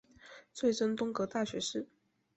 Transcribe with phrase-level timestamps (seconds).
[0.51, 1.87] 追赠东阁大学士。